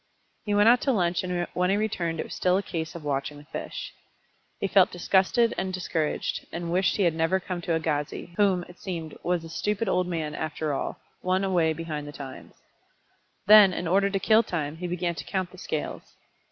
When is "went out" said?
0.55-0.81